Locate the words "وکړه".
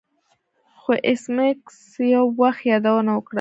3.13-3.29